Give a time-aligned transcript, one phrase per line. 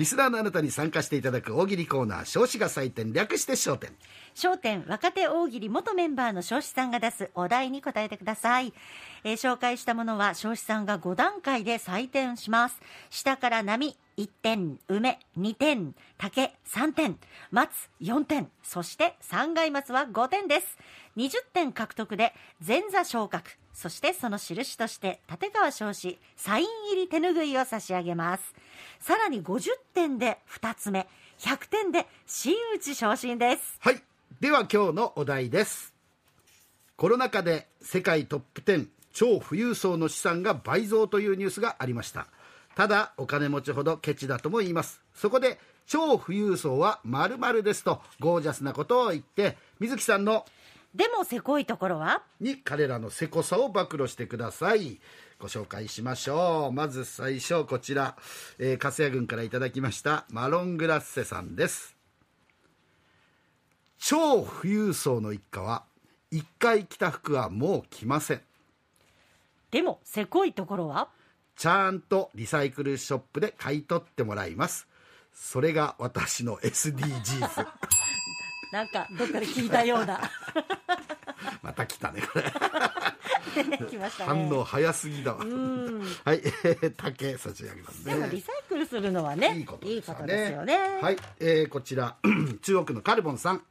[0.00, 3.90] リスナーのあなたに参加していただく大喜利コーナー少子が採点略して焦点。
[4.34, 8.72] 焦点若手大喜利元メンバーの彰子さんが出すお題に答えてください、
[9.24, 12.80] えー紹介したものは彰子さんが5段階で採点します。
[13.10, 17.18] 下から波1点梅2点竹3点
[17.50, 17.70] 松
[18.00, 20.78] 4点そして三階松は5点です。
[21.16, 22.32] 20点獲得で
[22.66, 23.50] 前座昇格。
[23.72, 28.54] そしてその印として立川彰子サイン入り手ぬぐいを差し上げます。
[29.00, 31.08] さらに50点で2つ目。
[31.38, 33.78] 100点で真打ち昇進です。
[33.80, 34.02] はい。
[34.40, 35.94] では今日のお題です。
[36.96, 42.26] コロナ禍で世界トップ10超富裕層の資産が倍増というニュースがありました。
[42.76, 45.00] ただお金持ちほどケチだとも言います。
[45.14, 50.44] そこで超富裕層は〇〇ですとゴージャスなことを言って水木さんの
[50.94, 52.22] でもせこいところは？
[52.40, 55.00] に彼らのせこさを暴露してください。
[55.38, 56.72] ご紹介しましょう。
[56.72, 58.16] まず最初こちら、
[58.58, 60.24] えー、粕谷郡からいただきました。
[60.30, 61.96] マロングラッセさんです。
[63.98, 65.84] 超富裕層の一家は
[66.30, 68.40] 一回着た服はもう着ません。
[69.70, 71.08] でもせこいところは？
[71.56, 74.88] ちゃんとリサイクルショップで買い取ってもらいます。
[75.32, 77.66] それが私の SDGs
[78.72, 80.20] なんかどっかで聞いたような。
[81.62, 82.44] また来たねこれ。
[83.86, 84.48] 来ましたね。
[84.48, 85.38] 反応早すぎだわ。
[85.38, 88.14] はい、えー、竹差し上げますね。
[88.14, 91.02] でもリサイクルするのはねいいこといいことですよねよね。
[91.02, 92.16] はい、えーこちら。
[92.62, 93.62] 中央区のカルボンさん。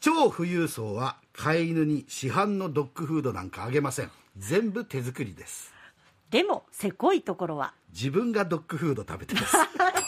[0.00, 4.10] 超富裕層は飼い犬に市販のドッグフードなんかあげません。
[4.36, 5.72] 全部手作りです。
[6.30, 7.74] でもせこいところは。
[7.90, 9.56] 自分がドッグフード食べてます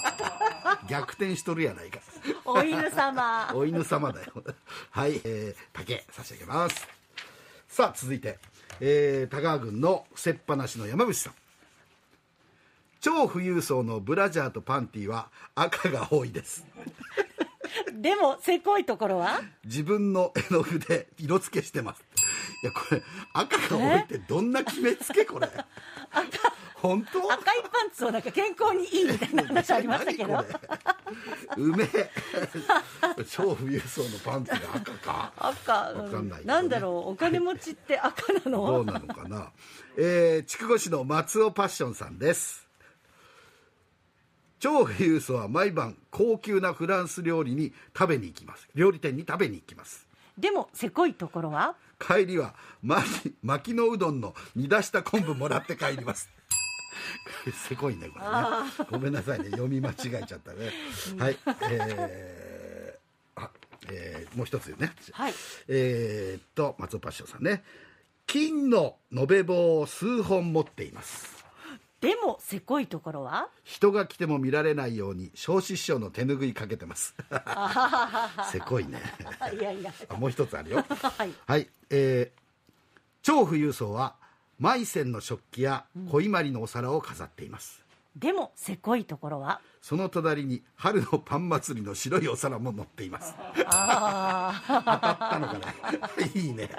[0.88, 2.00] 逆転しとるやないか。
[2.44, 3.50] お犬様。
[3.54, 4.32] お犬様だよ。
[4.90, 6.86] はい、えー、竹差し上げます。
[7.68, 8.38] さあ続いて、
[8.80, 11.34] えー、田川郡の伏せっぱなしの山口さん。
[13.00, 16.66] 超富裕層のブラジャーとパンティは赤が多いです。
[17.92, 19.40] でもせこいところは？
[19.64, 22.04] 自分の絵の具で色付けしてます。
[22.62, 23.02] いやこれ
[23.32, 25.48] 赤が多いってどんな決めつけこれ
[26.84, 27.32] 本当？
[27.32, 30.34] 赤いパンツをなんか健康にいいみたいな話ありましたけど。
[30.34, 30.52] 何こ
[31.56, 31.56] れ？
[31.56, 31.88] 梅。
[33.26, 35.32] 超富裕層のパンツが赤か？
[35.38, 35.72] 赤。
[35.72, 36.44] わかんないね。
[36.44, 37.12] なんだろう？
[37.12, 39.50] お金持ちって赤などのうなのかな？
[39.96, 42.68] えー、筑後市の松尾パッションさんです。
[44.60, 48.68] 超富裕層は毎晩高級なフランス料理に食べに行きます。
[48.74, 50.06] 料理店に食べに行きます。
[50.36, 51.76] でもせこいところは？
[51.98, 56.28] 帰りは巻きのうどんの煮出した昆布もらって帰ります
[57.68, 58.30] せこいねこれね。
[58.90, 59.50] ごめんなさいね。
[59.50, 60.70] 読み間違えちゃったね。
[61.18, 61.38] はい。
[61.70, 63.50] えーあ
[63.88, 64.92] えーもう一つね。
[65.12, 65.34] はい。
[65.68, 67.62] えーっと松尾パッションさんね。
[68.26, 71.34] 金の延べ棒を数本持っています。
[72.00, 73.48] でもせこいところは？
[73.64, 77.14] 人が来ても見られないように彰子師匠の手ぬぐいかけてます。
[78.52, 79.00] せこいね。
[79.58, 79.92] いやいや。
[80.08, 80.84] あもう一つあるよ。
[80.86, 81.34] はい。
[81.46, 82.44] はい、えー
[83.22, 84.16] 超富裕層は
[84.64, 87.84] マイセンの食器や小伊万里のお皿を飾っています、
[88.16, 89.60] でもせこいところは？
[89.82, 93.34] その隣に春のパン祭りの白いお皿も載っています。
[93.66, 96.24] あ当たったのかな？
[96.40, 96.70] いいね。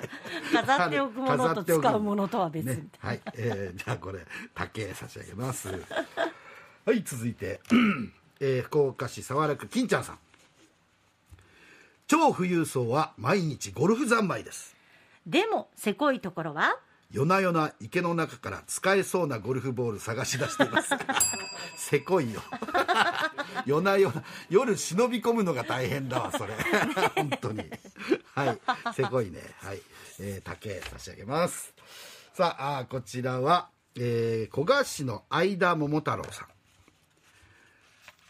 [0.58, 4.26] あ飾っておくものと使うものとは別に、ね、はい、えーじゃあこれ
[4.56, 5.70] 竹差し上げます。
[6.88, 7.62] はい続いて、
[8.42, 10.20] えー福岡市早良区金ちゃんさん。
[12.08, 14.76] 超富裕層は毎日ゴルフ三昧です。
[15.28, 16.80] でもせこいところは？
[17.12, 20.90] 夜な夜な池の中から使えそうなゴルフボール探し出しています。
[21.78, 22.42] せこいよ。
[23.66, 26.54] 夜な夜な夜忍び込むのが大変だわそれ。
[27.16, 27.70] 本当に。
[28.34, 28.60] はい。
[28.96, 29.42] せこいね。
[29.62, 29.82] はい、
[30.20, 31.74] えー竹差し上げます。
[32.34, 36.48] さああーこちらは、えー、古賀市の相田桃太郎さん。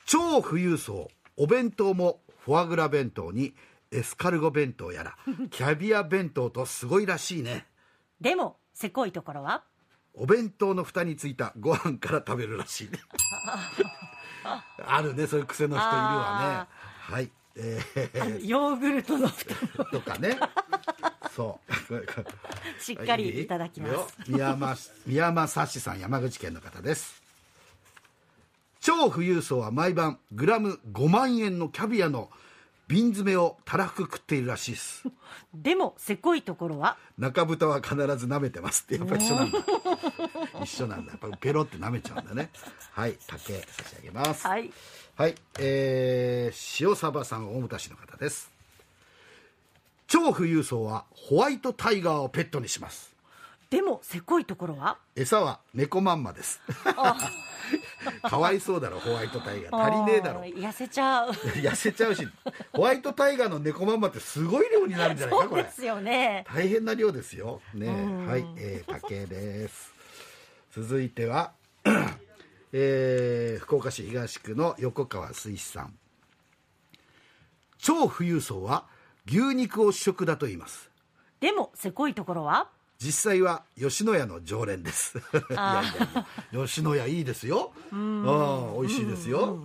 [0.06, 3.56] 超富裕層お弁当もフォアグラ弁当に
[3.92, 5.18] エスカルゴ弁当やら
[5.50, 7.66] キャビア弁当とすごいらしいね。
[8.22, 9.63] でもせこいところは？
[10.13, 13.00] お弁当の蓋についたご飯から食べるらしいね。
[14.86, 17.16] あるねそういう癖の人いるわね。
[17.16, 17.31] はい。
[17.56, 18.45] えー。
[18.45, 20.38] ヨーグルトの蓋もとかね。
[21.33, 22.81] そう。
[22.81, 23.94] しっかりいただきます。
[23.94, 24.07] よ。
[24.27, 24.75] 宮山
[25.06, 27.24] 宮山さしさん山口県の方です。
[28.81, 32.30] 超富裕層は毎晩グラム5万円のキャビアの
[32.88, 35.04] 瓶詰めをたらふく食っているらしいです。
[35.54, 36.98] でもせこいところは？
[37.18, 39.60] 中蓋は必ず舐めてますってやっぱ一緒なんだ。
[40.64, 41.14] 一緒なんだ。
[41.14, 42.50] やっぱペロって舐めちゃうんだね。
[42.92, 44.46] はい竹差し上げます。
[44.46, 44.72] はい。
[45.16, 48.52] はい、えー、塩サバさん大牟田市の方です。
[50.08, 53.16] 超富裕層はホワイトタイガーをペットにします。
[53.72, 54.98] でもせこいところは？
[55.16, 56.62] 餌は猫まんまです
[58.29, 59.83] かわいそうだろホワイトタイガー。
[59.83, 60.41] 足りねえだろ。
[60.41, 61.31] 痩せちゃう。
[61.62, 62.27] 痩せちゃうし
[62.73, 66.45] ホワイトタイガーの猫まんまってすごい量になるんじゃないかこれ そうですよね。
[66.47, 67.62] 大変な量ですよ。
[67.73, 68.27] ねうん。
[68.27, 69.94] はい、えー、竹です。
[70.71, 71.53] 続いては、
[72.73, 75.97] えー福岡市東区の横川水師さん。
[77.77, 78.85] 超富裕層は
[79.27, 80.89] 牛肉を主食だと言います。
[81.39, 82.69] でもせこいところは？
[82.97, 85.18] 実際は吉野家の常連です。
[85.51, 85.83] いや
[86.53, 87.74] いや吉野家いいですよ。
[87.92, 89.57] ああ美味しいですよ。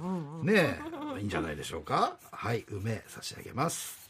[0.42, 0.80] ね
[1.16, 1.20] え。
[1.20, 2.16] いいんじゃないでしょうか。
[2.30, 4.08] はい梅差し上げます。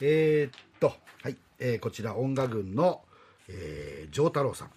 [0.00, 3.04] えー、っとはい、えーこちら音楽軍の
[3.48, 4.70] えー丈太郎さん。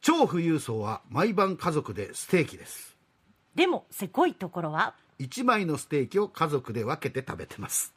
[0.00, 2.96] 超富裕層は毎晩家族でステーキです。
[3.54, 7.92] でもせこいところは？1枚のステーキを家族で分けて食べてます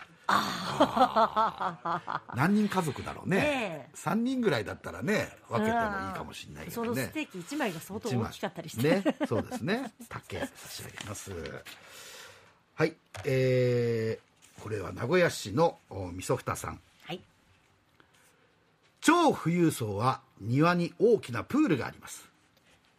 [2.35, 3.37] 何人家族だろうね。
[3.37, 3.95] ねえ。
[3.95, 7.03] 3人ぐらいだったらね分けてもいいかもしれないけそどね。
[7.03, 9.91] のステーキ1枚が相当大きかったりして、ねそうですね。
[10.09, 11.31] 竹差し上げます。
[12.75, 12.93] はい。
[13.25, 16.79] えー、これは名古屋市のおみそふたさん。
[17.05, 17.21] はい。
[19.01, 22.27] 超富裕層は庭に大きなプールがあります。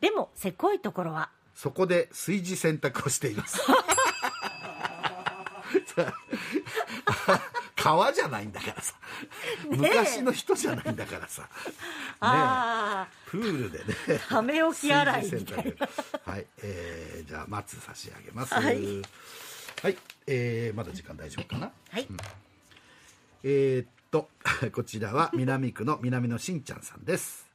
[0.00, 1.31] でもせこいところは。
[1.55, 3.58] そこで炊事洗濯をしています
[7.76, 8.94] 川じゃないんだからさ、
[9.68, 11.48] 昔の人じゃないんだからさ、ね
[12.20, 13.84] あプールでね。
[14.26, 15.62] あため置き洗いみたい炊事洗
[16.24, 18.54] 濯はい、えーじゃあ松差し上げます。
[18.54, 18.82] ははい。
[18.82, 19.02] い、
[20.26, 21.70] えーまだ時間大丈夫かな？
[21.90, 22.06] はい、
[23.44, 24.28] えーっと
[24.72, 27.46] こちらは南区の南のしんちゃんさんです。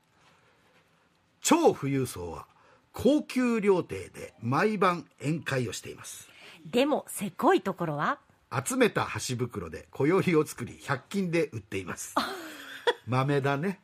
[1.41, 2.45] 超富裕層は
[2.93, 6.29] 高級料亭で毎晩宴会をしています
[6.65, 8.19] でもせこいところは？
[8.65, 12.15] 集めた箸袋で小よを作り100均で売っています。
[13.07, 13.79] 豆だね。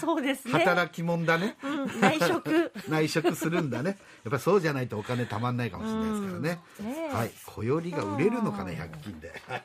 [0.00, 0.52] そうですね。
[0.54, 1.56] 働き者だね。
[1.62, 2.72] うん内職。
[2.88, 3.98] 内職するんだね。
[4.24, 7.32] やっぱそうじゃないとお金たまんないかもしれないですからね,、うんはい。
[7.44, 9.42] 小よりが売れるのかね100均で。
[9.46, 9.62] はい。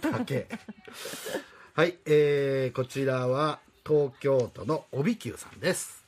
[0.00, 0.48] 竹
[1.74, 6.04] はいえー、こちらは東京都の帯久さんです。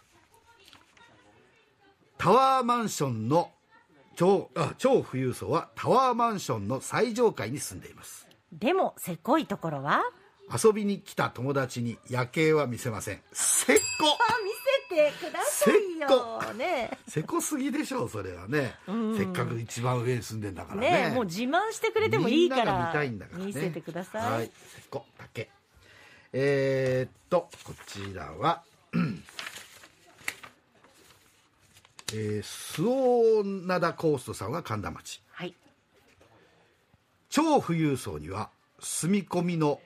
[2.18, 3.50] タワーマンションの
[4.20, 8.28] 超あ超富裕層はタワーマンションの最上階に住んでいます。
[8.52, 10.02] でもせこいところは？
[10.62, 13.22] 遊びに来た友達に夜景は見せません。
[13.32, 13.82] せっこ。
[14.04, 14.50] あ見
[14.92, 16.90] せてくださいせよね。
[17.08, 19.16] せこすぎでしょそれはね、ん。
[19.16, 21.08] せっかく一番上に住んでんだからね。
[21.08, 23.46] ねもう自慢してくれてもいいから見たいんだからね。
[23.46, 25.06] 見せてください、はいせっこ。
[25.16, 25.48] 竹
[26.34, 28.62] えー、っとこちらは
[32.12, 35.22] えー、周防灘コーストさんは神田町。
[35.32, 35.54] はい。
[37.28, 39.80] 超富裕層には住み込みの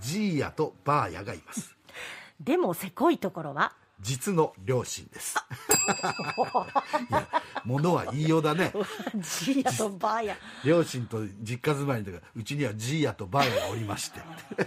[0.00, 1.74] ジーヤとバーヤがいます。
[2.40, 3.72] でもせこいところは？
[4.00, 5.36] 実の両親です
[5.84, 7.28] いや
[7.64, 8.72] 物は言いようだね。
[9.14, 14.20] ジーヤとバーヤ両親と実家住まいの時うちにはジーヤとバーヤがおりまして。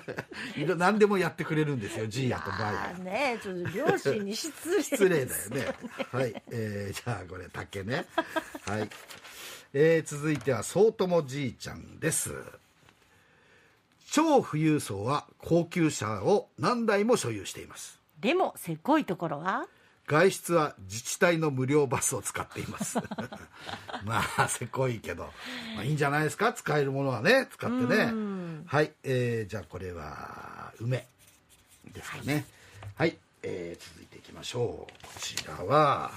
[0.78, 5.76] 何でもやってくれるんですよジーヤとバーあヤーねちょっと両親に失礼失礼だよね。
[6.12, 8.06] はい、えー、じゃあこれ竹ね。
[8.66, 8.90] はい、
[9.74, 12.34] えー、続いては総友じいちゃんです。
[14.12, 18.00] 超富裕層は高級車を何台も所有しています。
[18.20, 19.68] でもせこいところは？
[20.08, 22.98] 外出は自治体の無料バスを使っています。
[24.06, 25.26] まあせこいけど、
[25.76, 26.54] まあ、いいんじゃないですか？
[26.54, 28.14] 使えるものはね使ってね。
[28.66, 31.06] はい、えー、じゃあこれは梅
[31.92, 32.46] ですかね。
[32.96, 35.06] はい、えー、続いていきましょう。
[35.06, 36.12] こちらは。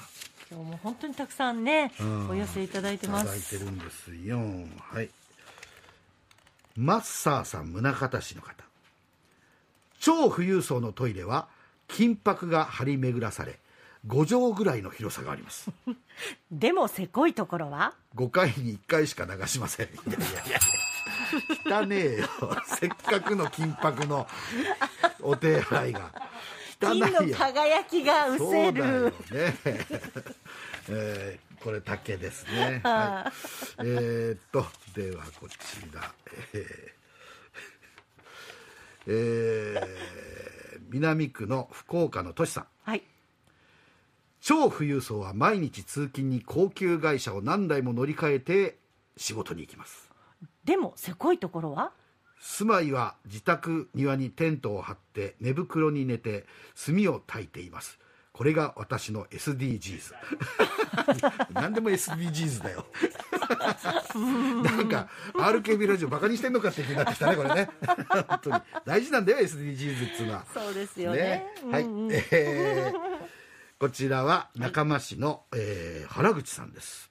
[0.50, 2.28] 今日も本当にたくさんねうん。
[2.30, 4.38] お寄せいただいてまいただいてするんですよ。
[4.78, 5.10] はい。
[6.76, 8.64] マッサーさん宗像市の方。
[9.98, 11.48] 超富裕層のトイレは
[11.88, 13.58] 金箔が張り巡らされ
[14.06, 15.70] 5畳ぐらいの広さがあります。
[16.50, 19.86] でもせこいところは？5回に1回しか流しません。
[19.86, 22.28] いやいやいや汚ねえよ。
[22.66, 24.26] せっかくの金箔の
[25.20, 26.10] お手洗いが。
[26.82, 29.56] 汚い金よの輝きが失そうだよるね、
[30.88, 32.80] えーこれ竹ですね。
[32.82, 33.30] は
[33.78, 33.80] い。
[33.80, 35.58] えーっとではこち
[35.92, 36.10] ら。
[36.54, 36.90] えー
[39.06, 40.20] えー
[40.92, 42.66] 南区の福岡のとしさん。
[42.82, 43.02] はい
[44.40, 48.78] 超富裕層は毎日通勤に高級会社を何台も乗り換えて
[49.16, 50.10] 仕事に行きます。
[50.64, 51.92] でもせこいところは？
[52.40, 56.46] 住まいは自宅庭にテントを張って寝袋に寝て
[56.86, 57.98] 炭を焚いています。
[58.32, 60.14] これが私の SDGs
[61.52, 62.86] 何でも SDGs だよ。
[64.64, 67.68] なんか RKB ラジオバカにしてんのかって気になってきたねこれね。
[68.26, 68.62] 本当に。
[68.86, 70.46] 大事なんだよ SDGs っつうのは。
[70.54, 71.44] そうですよね。
[71.70, 71.82] はい、
[72.32, 73.39] えー
[73.80, 77.10] こちらは仲間市の、えー原口さんです。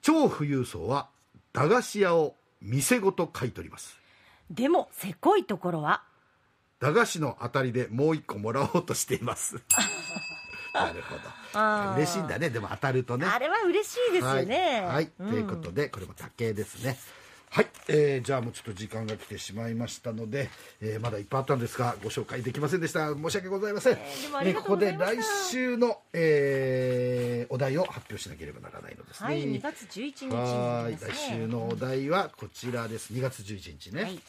[0.00, 1.08] 超富裕層は
[1.52, 3.98] 駄菓子屋を店ごと買い取ります。
[4.48, 6.04] でもせこいところは？
[6.78, 9.56] 駄菓子の当たりでもう一個もらおうとしています。
[10.72, 11.16] なるほ
[11.54, 11.88] あー。
[11.88, 12.50] ど嬉しいんだね。
[12.50, 13.26] でも当たるとね。
[13.26, 14.82] あれは嬉しいですよね。
[14.86, 15.12] はい、はい。
[15.18, 15.30] うん。
[15.30, 16.96] ということでこれも竹ですね
[17.52, 20.48] はい、えーじゃあもうちょっと時間が来てしまいましたので、
[20.80, 23.12] えーまだいっぱいあったんですがご紹介できませんでした。
[23.12, 25.18] 申し訳ございません、ーでもありがとうここで来
[25.50, 29.26] 週の、えーお題を発表しなければならないのですね。
[29.26, 31.10] はい2月11日はいですね。
[31.12, 33.12] 来週のお題はこちらです。
[33.12, 34.20] 2月11日ね、はい。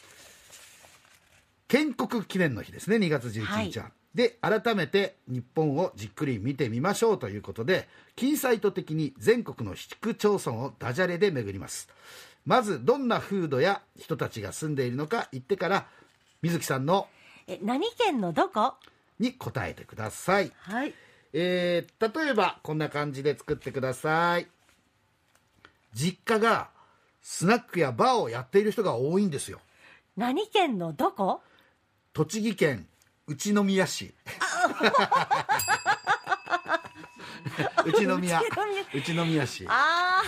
[1.68, 2.96] 建国記念の日ですね。
[2.96, 11.88] 2月11日は、はで改めて日本をじっくり見てみましょうということで金サイト的に全国の市区町村をダジャレで巡ります
[12.44, 15.86] まずどんな風土や人たちが住んでいるのか言ってから
[16.42, 17.08] 水木さんの
[17.46, 18.74] え何県のどこ？
[19.18, 20.52] に答えてください。
[20.58, 20.94] はい。
[21.32, 24.46] えー例えばこんな感じで作ってください。
[25.94, 26.70] 実家が
[27.22, 29.60] スナックやバーをやっている人が多いんですよ。
[30.16, 31.40] 何県のどこ？
[32.12, 32.86] 栃木県
[33.28, 34.12] 宇都宮市。
[37.86, 38.40] 宇都宮。
[38.40, 38.44] 宇
[39.14, 39.46] 都宮。
[39.46, 39.66] 市。
[39.68, 40.22] ああ、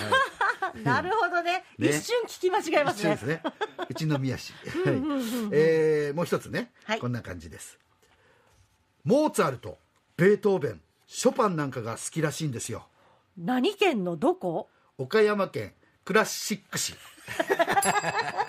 [0.82, 1.64] なるほどね。
[1.78, 1.88] ね。
[1.88, 3.16] 一瞬聞き間違えますね。
[3.16, 3.42] すね。
[3.88, 4.52] 宇都宮市。
[4.64, 4.72] はい。
[5.52, 6.98] えーもう一つね、はい。
[6.98, 7.78] こんな感じです。
[9.04, 9.78] モーツァルト
[10.16, 12.88] ベートーベンショパンなんかが好きらしいんですよ。
[13.36, 14.68] 何県のどこ？
[14.96, 16.94] 岡山県倉敷市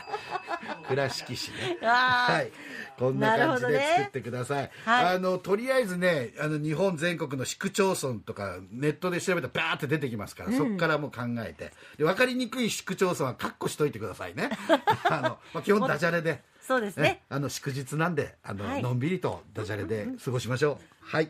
[0.95, 1.77] 倉敷市ね。
[1.85, 2.51] はい。
[2.97, 5.15] こんな感じで作ってください、はい。
[5.15, 11.73] あのとりあえずねあの日本全国の市区町村とかネットで調べたらバーって出てきますから、そこからもう考えて。
[11.97, 14.49] で分かりにくい市区町村はカッコしといてくださいね。
[15.09, 15.21] あの、
[15.53, 16.41] まあ、基本ダジャレで。
[16.61, 17.03] そうですね。
[17.03, 18.81] ね、あの祝日なんであの、はい。
[18.81, 21.05] のんびりとダジャレで過ごしましょう。
[21.05, 21.29] はい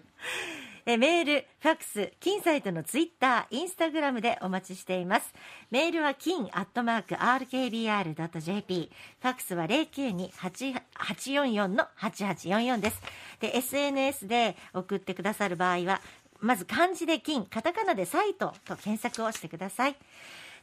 [0.88, 5.34] えメール、ファックス、金サイトのツイッター、インスタグラムでお待ちしています。
[5.72, 8.92] メールは金アットマーク RKBR.jp。
[9.20, 13.02] ファックスは092-844の8844です。
[13.40, 16.02] で、SNS で送ってくださる場合は、
[16.40, 19.96] まず漢字で金、カタカナでサイトと検索をしてください。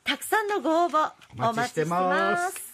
[0.04, 2.71] たくさんのご応募お待ちしてます